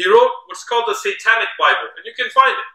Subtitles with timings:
[0.00, 2.68] he wrote what's called the Satanic Bible, and you can find it.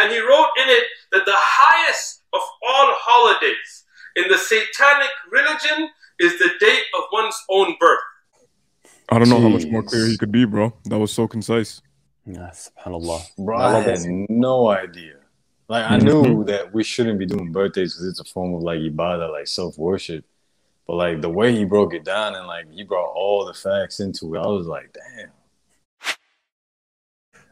[0.00, 3.84] And he wrote in it that the highest of all holidays
[4.16, 8.00] in the satanic religion is the date of one's own birth.
[9.08, 9.42] I don't know Jeez.
[9.42, 10.74] how much more clear he could be, bro.
[10.84, 11.80] That was so concise.
[12.26, 13.36] Yeah, subhanAllah.
[13.38, 15.14] Bro, I, I had no idea.
[15.68, 16.44] Like, I knew mm-hmm.
[16.44, 19.78] that we shouldn't be doing birthdays because it's a form of like ibadah, like self
[19.78, 20.24] worship.
[20.86, 24.00] But like the way he broke it down and like he brought all the facts
[24.00, 25.30] into it, I was like, damn.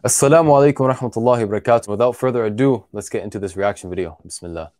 [0.05, 1.87] Assalamu alaikum wa rahmatullahi wa barakatuh.
[1.87, 4.17] Without further ado, let's get into this reaction video.
[4.25, 4.71] Bismillah.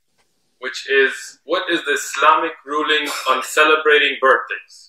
[0.58, 4.89] which is what is the Islamic ruling on celebrating birthdays?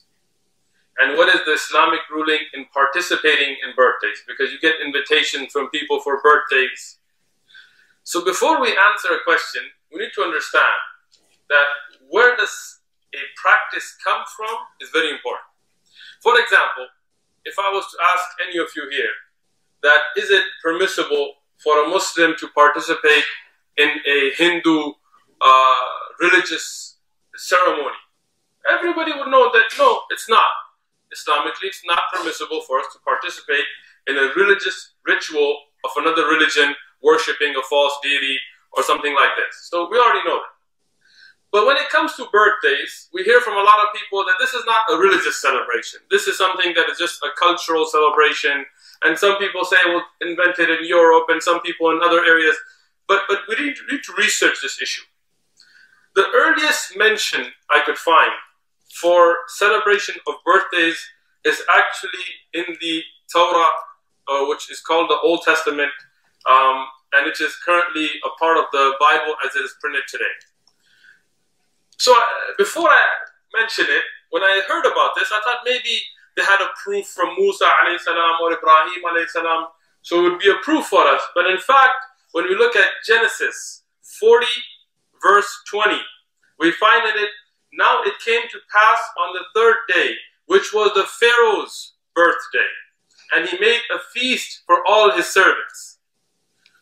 [1.02, 4.22] And what is the Islamic ruling in participating in birthdays?
[4.28, 7.00] Because you get invitations from people for birthdays.
[8.04, 10.80] So before we answer a question, we need to understand
[11.50, 11.66] that
[12.10, 12.82] where does
[13.16, 15.50] a practice come from is very important.
[16.22, 16.86] For example,
[17.46, 19.16] if I was to ask any of you here
[19.82, 23.24] that is it permissible for a Muslim to participate
[23.78, 24.94] in a Hindu
[25.42, 25.76] uh,
[26.20, 26.98] religious
[27.36, 27.98] ceremony,
[28.70, 30.46] everybody would know that no, it's not.
[31.14, 33.66] Islamically, it's not permissible for us to participate
[34.08, 38.38] in a religious ritual of another religion, worshipping a false deity
[38.74, 39.70] or something like this.
[39.70, 40.56] So we already know that.
[41.52, 44.54] But when it comes to birthdays, we hear from a lot of people that this
[44.54, 46.00] is not a religious celebration.
[46.10, 48.66] This is something that is just a cultural celebration.
[49.04, 52.56] And some people say, well, invented in Europe, and some people in other areas.
[53.08, 55.02] But, but we need need to research this issue.
[56.16, 58.32] The earliest mention I could find
[59.00, 60.98] for celebration of birthdays
[61.46, 63.68] is actually in the Torah,
[64.28, 65.92] uh, which is called the Old Testament,
[66.50, 70.36] um, and it is currently a part of the Bible as it is printed today.
[71.98, 72.24] So uh,
[72.58, 73.04] before I
[73.54, 76.02] mention it, when I heard about this, I thought maybe
[76.36, 77.68] they had a proof from Musa
[78.00, 79.68] salam or Ibrahim salam,
[80.02, 81.22] so it would be a proof for us.
[81.36, 81.96] But in fact,
[82.32, 83.84] when we look at Genesis
[84.20, 84.46] 40,
[85.22, 85.96] verse 20,
[86.60, 87.30] we find in it
[87.74, 90.16] now it came to pass on the third day,
[90.48, 92.72] which was the Pharaoh's birthday,
[93.36, 96.00] and he made a feast for all his servants.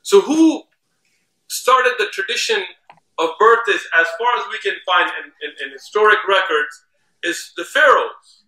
[0.01, 0.63] So, who
[1.47, 2.63] started the tradition
[3.19, 6.85] of birthdays, as far as we can find in, in, in historic records,
[7.23, 8.43] is the pharaohs,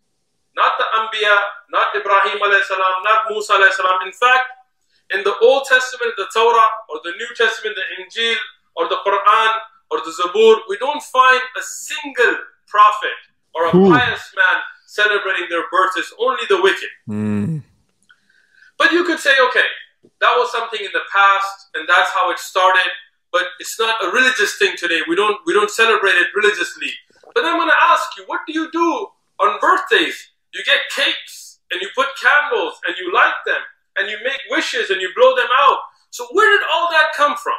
[0.56, 1.38] not the Anbiya,
[1.72, 4.00] not Ibrahim salam, not Musa salam.
[4.06, 4.48] In fact,
[5.14, 8.36] in the Old Testament, the Torah, or the New Testament, the Injil,
[8.76, 9.52] or the Quran,
[9.92, 12.38] or the Zabur, we don't find a single
[12.68, 13.20] prophet
[13.54, 13.92] or a Ooh.
[13.92, 14.58] pious man
[14.88, 16.90] celebrating their birthdays, only the wicked.
[17.08, 17.64] Mm.
[18.78, 19.68] But you could say, okay,
[20.22, 22.90] that was something in the past, and that's how it started.
[23.32, 25.02] But it's not a religious thing today.
[25.08, 26.92] We don't we don't celebrate it religiously.
[27.34, 29.08] But I'm going to ask you, what do you do
[29.40, 30.32] on birthdays?
[30.54, 33.62] You get cakes and you put candles and you light them
[33.98, 35.78] and you make wishes and you blow them out.
[36.10, 37.56] So where did all that come from?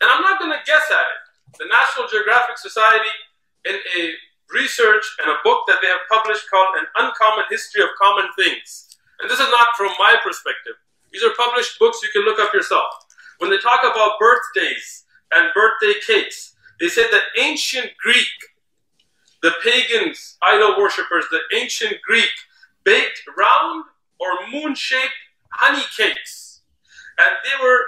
[0.00, 1.20] And I'm not going to guess at it.
[1.58, 3.12] The National Geographic Society,
[3.66, 4.02] in a
[4.52, 8.96] research and a book that they have published called An Uncommon History of Common Things.
[9.20, 10.74] And this is not from my perspective.
[11.12, 12.86] These are published books you can look up yourself.
[13.38, 18.36] When they talk about birthdays and birthday cakes, they said that ancient Greek,
[19.42, 22.30] the pagans, idol worshippers, the ancient Greek
[22.84, 23.84] baked round
[24.20, 25.14] or moon shaped
[25.52, 26.60] honey cakes.
[27.18, 27.80] And they were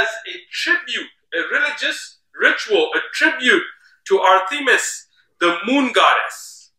[0.00, 3.62] as a tribute a religious ritual, a tribute
[4.08, 5.06] to Artemis,
[5.40, 6.70] the moon goddess.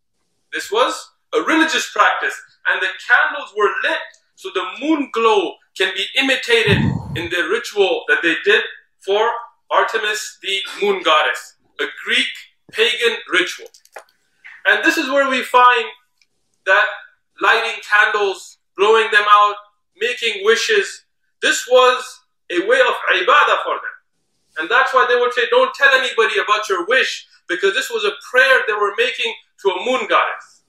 [0.53, 2.35] This was a religious practice,
[2.67, 3.99] and the candles were lit
[4.35, 6.77] so the moon glow can be imitated
[7.15, 8.63] in the ritual that they did
[8.99, 9.29] for
[9.69, 12.27] Artemis, the moon goddess, a Greek
[12.71, 13.67] pagan ritual.
[14.67, 15.85] And this is where we find
[16.65, 16.85] that
[17.41, 19.55] lighting candles, blowing them out,
[19.99, 21.03] making wishes,
[21.41, 22.21] this was
[22.51, 23.95] a way of ibadah for them.
[24.57, 28.03] And that's why they would say, don't tell anybody about your wish, because this was
[28.03, 30.63] a prayer they were making to a moon goddess.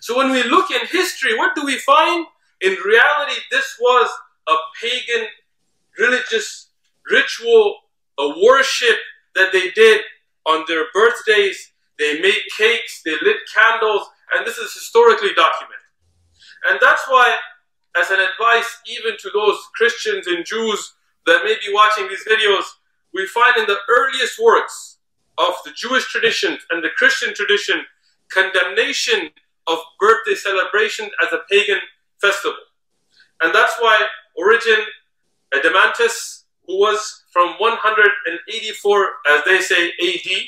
[0.00, 2.26] So when we look in history, what do we find?
[2.60, 4.10] In reality, this was
[4.48, 5.28] a pagan
[5.98, 6.70] religious
[7.10, 7.76] ritual,
[8.18, 8.96] a worship
[9.34, 10.00] that they did
[10.46, 11.72] on their birthdays.
[11.98, 15.78] They made cakes, they lit candles, and this is historically documented.
[16.68, 17.36] And that's why,
[17.96, 20.94] as an advice even to those Christians and Jews
[21.26, 22.64] that may be watching these videos,
[23.14, 24.98] we find in the earliest works
[25.38, 27.82] of the Jewish tradition and the Christian tradition
[28.32, 29.30] condemnation
[29.66, 31.78] of birthday celebration as a pagan
[32.20, 32.56] festival.
[33.42, 34.00] And that's why
[34.36, 34.78] Origen
[35.54, 40.42] Adamantius, who was from 184, as they say, AD,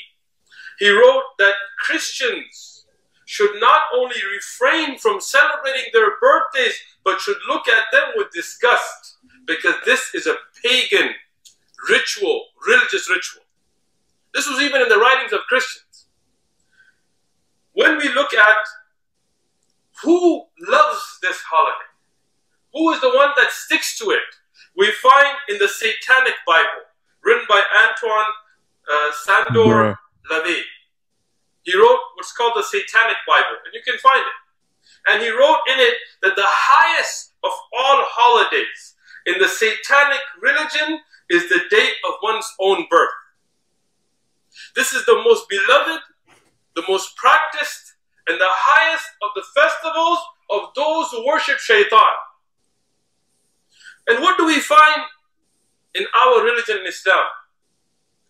[0.79, 2.85] he wrote that Christians
[3.25, 9.14] should not only refrain from celebrating their birthdays, but should look at them with disgust,
[9.45, 11.11] because this is a pagan
[11.89, 13.43] ritual, religious ritual.
[14.33, 16.07] This was even in the writings of Christians.
[17.73, 18.57] When we look at
[20.03, 21.91] who loves this holiday,
[22.73, 24.23] who is the one that sticks to it,
[24.77, 26.83] we find in the Satanic Bible,
[27.23, 28.31] written by Antoine
[28.91, 29.95] uh, Szandor
[30.31, 30.61] LaVey.
[31.63, 34.37] He wrote what's called the Satanic Bible, and you can find it.
[35.07, 38.94] And he wrote in it that the highest of all holidays
[39.25, 40.99] in the Satanic religion
[41.29, 43.09] is the date of one's own birth.
[44.75, 46.01] This is the most beloved,
[46.75, 47.93] the most practiced,
[48.27, 50.19] and the highest of the festivals
[50.49, 52.15] of those who worship shaitan.
[54.07, 55.01] And what do we find
[55.95, 57.25] in our religion in Islam?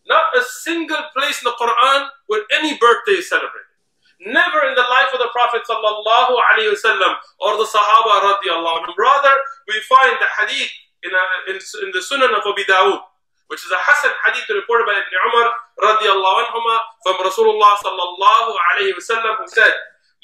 [0.08, 3.74] Not a single place in the Quran where any birthday is celebrated.
[4.22, 8.96] Never in the life of the Prophet sallallahu alaihi wasallam or the Sahaba radiallahu anhum.
[8.98, 9.36] Rather,
[9.68, 10.72] we find the hadith
[11.06, 11.24] in, a,
[11.54, 13.00] in, in the Sunan of Abi Dawud,
[13.48, 15.48] which is a Hasan hadith reported by Ibn Umar
[15.78, 16.75] radiallahu anhuma
[17.06, 19.74] from Rasulullah sallallahu alayhi wasallam who said,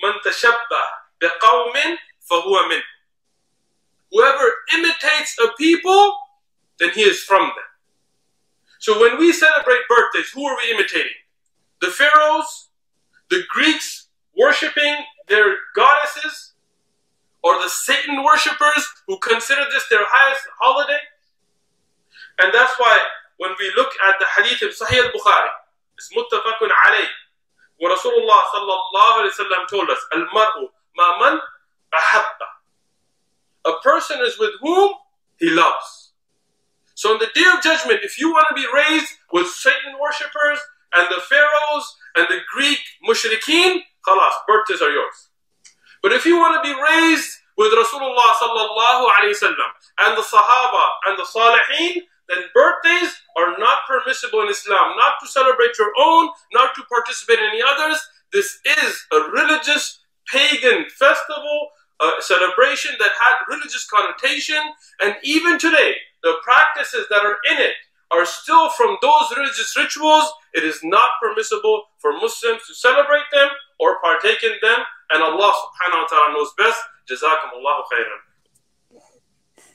[0.01, 0.17] "Man
[1.21, 2.81] biqawmin fahuwa min."
[4.11, 6.17] Whoever imitates a people,
[6.79, 7.69] then he is from them.
[8.79, 11.21] So when we celebrate birthdays, who are we imitating?
[11.79, 12.69] The pharaohs,
[13.29, 14.95] the Greeks worshipping
[15.29, 16.50] their goddesses,
[17.43, 20.99] or the Satan worshippers who consider this their highest holiday?
[22.39, 22.97] And that's why
[23.37, 25.49] when we look at the hadith of Sahih al-Bukhari,
[25.97, 27.09] it's muttafaqun alayh,
[27.77, 31.39] where Rasulullah sallallahu alayhi wa told us, al-mar'u ma man
[31.93, 32.47] ahabba.
[33.65, 34.93] A person is with whom
[35.37, 36.13] he loves.
[36.93, 40.59] So on the day of judgment, if you want to be raised with Satan worshippers
[40.93, 45.29] and the pharaohs and the Greek mushrikeen, khalas, birthdays are yours.
[46.01, 49.69] But if you want to be raised with Rasulullah sallallahu alayhi wasallam
[49.99, 54.95] and the Sahaba and the Salihin, then birthdays are not permissible in Islam.
[54.97, 57.99] Not to celebrate your own, not to participate in any others.
[58.31, 59.99] This is a religious
[60.31, 61.69] pagan festival,
[62.01, 64.61] a celebration that had religious connotation,
[65.01, 67.73] and even today, the practices that are in it
[68.11, 70.31] are still from those religious rituals.
[70.53, 73.49] It is not permissible for Muslims to celebrate them
[73.79, 74.79] or partake in them,
[75.13, 76.79] and Allah subhanahu wa ta'ala knows best.
[77.09, 78.21] Jazakumullahu khairan.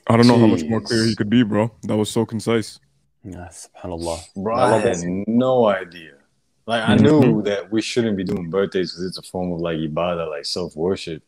[0.08, 0.40] I don't know Jeez.
[0.40, 1.70] how much more clear he could be, bro.
[1.82, 2.78] That was so concise.
[3.24, 4.20] Yeah, subhanAllah.
[4.36, 6.12] Bro, I, I had no idea.
[6.66, 7.42] Like, I knew mm-hmm.
[7.42, 10.76] that we shouldn't be doing birthdays because it's a form of like ibadah, like self
[10.76, 11.22] worship.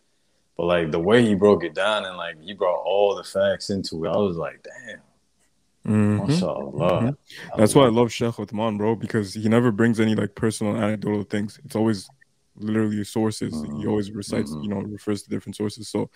[0.57, 3.71] But like the way he broke it down and like he brought all the facts
[3.71, 5.01] into it, I was like, damn.
[5.87, 6.45] Mm-hmm.
[6.45, 7.59] Mm-hmm.
[7.59, 11.23] That's why I love Sheikh Uthman, bro, because he never brings any like personal anecdotal
[11.23, 11.61] things.
[11.65, 12.09] It's always
[12.61, 13.55] literally sources.
[13.55, 13.89] He mm-hmm.
[13.89, 14.63] always recites, mm-hmm.
[14.63, 15.89] you know, refers to different sources.
[15.89, 16.11] So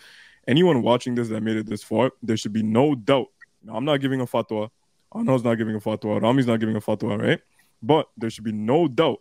[0.46, 3.28] anyone watching this that made it this far, there should be no doubt.
[3.62, 4.70] Now, I'm not giving a fatwa.
[5.12, 6.20] Arnold's not giving a fatwa.
[6.20, 7.40] Rami's not giving a fatwa, right?
[7.82, 9.20] But there should be no doubt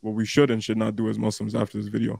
[0.00, 2.18] what we should and should not do as Muslims after this video.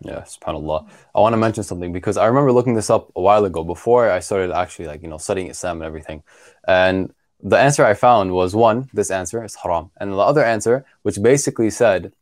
[0.00, 0.88] Yeah, subhanAllah.
[1.14, 4.10] I want to mention something because I remember looking this up a while ago before
[4.10, 6.22] I started actually like, you know, studying Islam and everything.
[6.66, 9.90] And the answer I found was one, this answer is haram.
[9.98, 12.12] And the other answer, which basically said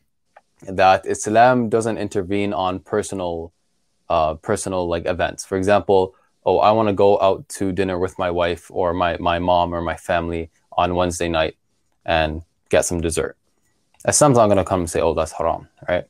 [0.63, 3.53] that Islam doesn't intervene on personal
[4.11, 5.45] uh, personal like events.
[5.45, 6.15] For example,
[6.45, 9.73] oh, I want to go out to dinner with my wife or my, my mom
[9.73, 11.57] or my family on Wednesday night
[12.05, 13.37] and get some dessert.
[14.07, 16.05] Islam's not going to come and say, oh, that's haram, right?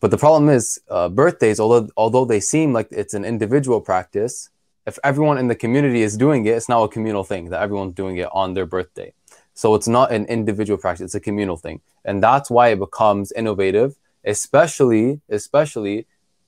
[0.00, 4.50] But the problem is, uh, birthdays, although, although they seem like it's an individual practice,
[4.86, 7.94] if everyone in the community is doing it, it's now a communal thing that everyone's
[7.94, 9.12] doing it on their birthday.
[9.56, 11.80] So it's not an individual practice, it's a communal thing.
[12.04, 16.06] And that's why it becomes innovative, especially, especially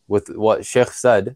[0.09, 1.35] with what Sheikh said,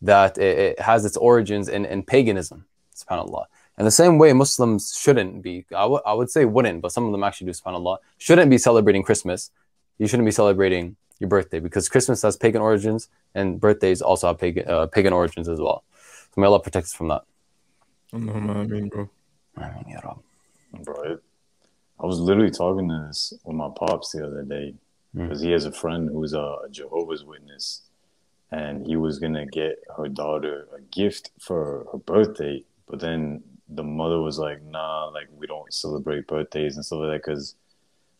[0.00, 2.64] that it, it has its origins in, in paganism,
[2.96, 3.44] subhanAllah.
[3.76, 7.04] And the same way Muslims shouldn't be, I, w- I would say wouldn't, but some
[7.04, 9.50] of them actually do, subhanAllah, shouldn't be celebrating Christmas.
[9.98, 14.38] You shouldn't be celebrating your birthday because Christmas has pagan origins and birthdays also have
[14.38, 15.84] pagan, uh, pagan origins as well.
[16.34, 17.24] So may Allah protect us from that.
[18.12, 19.10] Mean, bro.
[19.58, 20.00] I mean, yeah,
[20.72, 21.18] bro.
[21.98, 24.74] I was literally talking to this with my pops the other day
[25.14, 25.44] because mm.
[25.44, 27.82] he has a friend who's a Jehovah's Witness
[28.50, 33.84] and he was gonna get her daughter a gift for her birthday, but then the
[33.84, 37.54] mother was like, "Nah, like we don't celebrate birthdays and stuff like that," because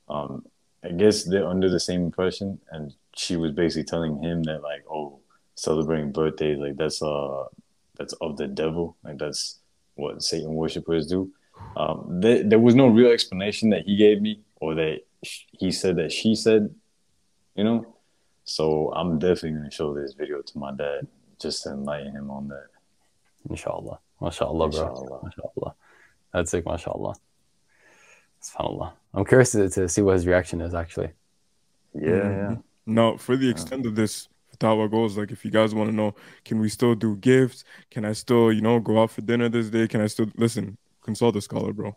[0.09, 0.45] um,
[0.85, 4.85] I guess they're under the same impression, and she was basically telling him that like,
[4.91, 5.19] oh,
[5.57, 7.45] celebrating birthdays like that's uh
[7.99, 9.59] that's of the devil, like that's
[9.95, 11.33] what Satan worshippers do.
[11.77, 15.97] Um, there, there was no real explanation that he gave me or that he said
[15.97, 16.75] that she said,
[17.55, 17.97] you know.
[18.45, 21.07] So I'm definitely gonna show this video to my dad
[21.41, 22.67] just to enlighten him on that.
[23.49, 23.99] Inshallah.
[24.21, 24.89] MashaAllah, bro.
[24.89, 25.21] Inshallah.
[25.23, 25.75] MashaAllah.
[26.33, 27.15] That's it, mashallah.
[28.43, 28.93] SubhanAllah.
[29.15, 31.11] I'm curious to, to see what his reaction is actually.
[31.95, 32.53] Yeah, mm-hmm.
[32.53, 32.57] yeah.
[32.87, 36.15] No, for the extent of this fatwa goes, like if you guys want to know,
[36.45, 37.65] can we still do gifts?
[37.91, 39.89] Can I still, you know, go out for dinner this day?
[39.89, 40.77] Can I still listen?
[41.03, 41.97] Consult a scholar, bro.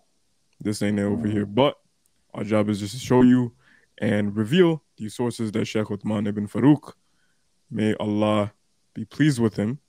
[0.59, 1.45] This ain't it over here.
[1.45, 1.55] Mm-hmm.
[1.55, 1.79] But
[2.33, 3.53] our job is just to show you
[3.99, 6.93] and reveal these sources that Sheikh Uthman ibn Farouk,
[7.69, 8.53] may Allah
[8.93, 9.79] be pleased with him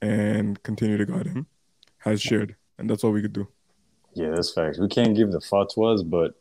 [0.00, 1.46] and continue to guide him,
[1.98, 2.56] has shared.
[2.78, 3.48] And that's all we could do.
[4.14, 4.78] Yeah, that's facts.
[4.78, 6.34] We can't give the fatwas, but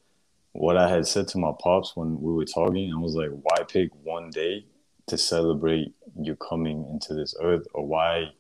[0.54, 3.64] what I had said to my pops when we were talking, I was like, why
[3.68, 4.66] pick one day
[5.08, 7.68] to celebrate you coming into this earth?
[7.74, 8.32] Or why,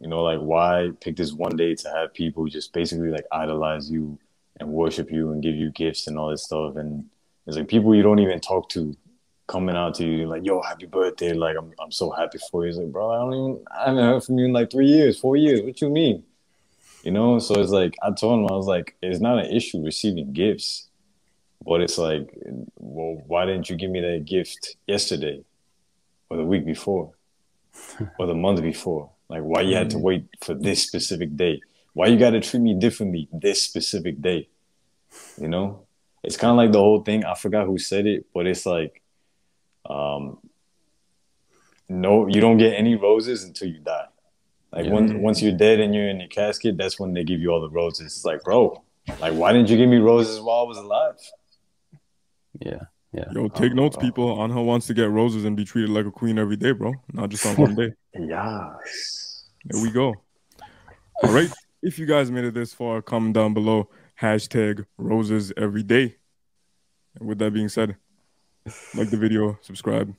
[0.00, 3.90] you know, like, why pick this one day to have people just basically like idolize
[3.90, 4.18] you
[4.58, 6.76] and worship you and give you gifts and all this stuff?
[6.76, 7.04] And
[7.46, 8.96] it's like people you don't even talk to
[9.46, 11.32] coming out to you like, yo, happy birthday.
[11.32, 12.70] Like, I'm, I'm so happy for you.
[12.70, 15.18] It's like, bro, I don't even, I haven't heard from you in like three years,
[15.18, 15.62] four years.
[15.62, 16.24] What you mean?
[17.02, 19.82] You know, so it's like I told him I was like, it's not an issue
[19.82, 20.88] receiving gifts,
[21.64, 22.30] but it's like,
[22.76, 25.42] well, why didn't you give me that gift yesterday,
[26.28, 27.12] or the week before,
[28.18, 29.10] or the month before?
[29.30, 30.02] Like, why you had to mm.
[30.02, 31.60] wait for this specific day?
[31.92, 34.48] Why you got to treat me differently this specific day?
[35.40, 35.86] You know,
[36.24, 37.24] it's kind of like the whole thing.
[37.24, 39.02] I forgot who said it, but it's like,
[39.88, 40.38] um,
[41.88, 44.06] no, you don't get any roses until you die.
[44.72, 44.92] Like yeah.
[44.92, 47.60] when, once you're dead and you're in your casket, that's when they give you all
[47.60, 48.06] the roses.
[48.06, 48.82] It's like, bro,
[49.20, 51.14] like why didn't you give me roses while I was alive?
[52.60, 52.82] Yeah,
[53.13, 53.25] yeah.
[53.33, 54.37] Yo, take notes, people.
[54.37, 56.93] Anha wants to get roses and be treated like a queen every day, bro.
[57.13, 57.93] Not just on one day.
[58.13, 59.49] yes.
[59.65, 60.15] There we go.
[61.23, 61.51] All right.
[61.81, 63.89] If you guys made it this far, comment down below.
[64.21, 66.15] Hashtag roses every day.
[67.17, 67.95] And with that being said,
[68.95, 70.13] like the video, subscribe,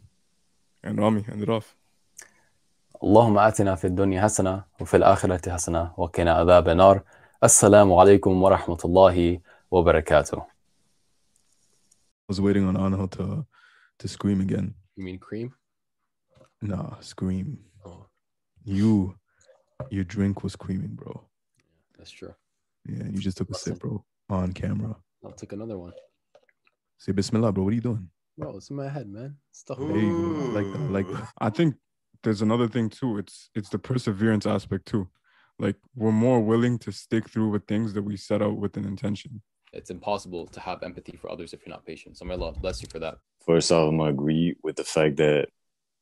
[0.82, 1.74] and Rami, end it off.
[3.02, 7.02] اللهم آتنا في الدنيا حسنة وفي الآخرة حسنة وقنا عذاب النار
[7.44, 10.49] السلام عليكم ورحمة الله وبركاته I
[12.31, 13.45] was waiting on Anhel to
[13.99, 14.73] to scream again.
[14.95, 15.53] You mean cream?
[16.61, 17.59] Nah, scream.
[17.85, 18.05] Oh.
[18.63, 19.15] You,
[19.89, 21.27] your drink was screaming, bro.
[21.97, 22.33] That's true.
[22.87, 24.95] Yeah, you just took a sip, bro, on camera.
[25.25, 25.91] I'll take another one.
[26.99, 27.65] Say Bismillah, bro.
[27.65, 28.09] What are you doing?
[28.37, 29.35] Bro, it's in my head, man.
[29.51, 29.79] Stuff.
[29.79, 29.83] Go.
[29.83, 30.89] Like that.
[30.89, 31.27] Like that.
[31.39, 31.75] I think
[32.23, 33.17] there's another thing too.
[33.17, 35.09] It's it's the perseverance aspect too.
[35.59, 38.85] Like we're more willing to stick through with things that we set out with an
[38.85, 39.41] intention.
[39.73, 42.17] It's impossible to have empathy for others if you're not patient.
[42.17, 43.17] So may Allah bless you for that.
[43.45, 45.47] First off, I'm gonna agree with the fact that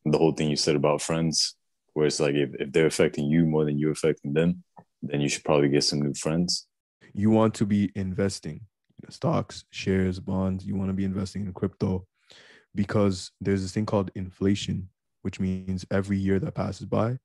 [0.06, 1.56] the whole thing you said about friends,
[1.94, 4.64] where it's like if, if they're affecting you more than you're affecting them,
[5.02, 6.68] then you should probably get some new friends.
[7.14, 10.66] You want to be investing you know, stocks, shares, bonds.
[10.66, 12.06] You want to be investing in crypto
[12.76, 14.90] because there's this thing called inflation
[15.22, 17.18] which means every year that passes by,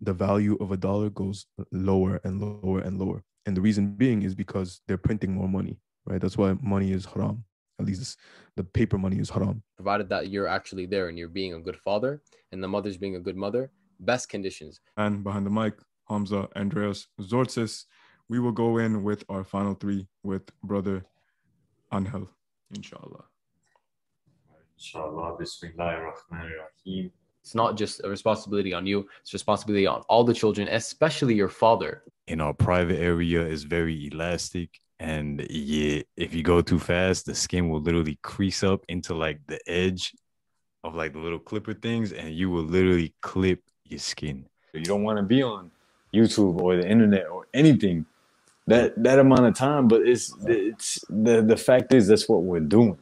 [0.00, 3.22] the value of a dollar goes lower and lower and lower.
[3.46, 6.20] And the reason being is because they're printing more money, right?
[6.20, 7.44] That's why money is haram.
[7.80, 8.18] At least
[8.56, 9.62] the paper money is haram.
[9.76, 12.22] Provided that you're actually there and you're being a good father
[12.52, 14.80] and the mother's being a good mother, best conditions.
[14.96, 15.74] And behind the mic,
[16.08, 17.84] Hamza, Andreas, Tzortzis,
[18.28, 21.04] we will go in with our final three with brother
[21.92, 22.28] Angel,
[22.74, 23.24] inshallah.
[24.78, 27.10] Inshallah, Bismillahirrahmanirrahim.
[27.42, 31.48] It's not just a responsibility on you, it's responsibility on all the children, especially your
[31.48, 32.02] father.
[32.28, 34.70] In our private area is very elastic.
[35.00, 39.40] And yeah, if you go too fast, the skin will literally crease up into like
[39.48, 40.14] the edge
[40.84, 44.46] of like the little clipper things, and you will literally clip your skin.
[44.70, 45.72] So you don't want to be on
[46.14, 48.06] YouTube or the internet or anything
[48.66, 52.60] that that amount of time, but it's it's the the fact is that's what we're
[52.60, 52.98] doing.